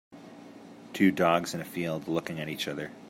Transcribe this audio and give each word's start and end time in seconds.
Two 0.93 1.11
dogs 1.11 1.53
in 1.53 1.61
a 1.61 1.63
field 1.63 2.07
looking 2.07 2.39
at 2.39 2.49
each 2.49 2.67
other 2.67 2.91